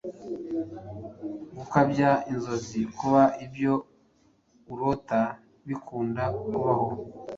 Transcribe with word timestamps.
Gukabya 1.57 2.11
inzozi: 2.31 2.81
kuba 2.97 3.21
ibyo 3.45 3.73
urota 4.71 5.21
bikunda 5.67 6.23
kubaho. 6.47 6.87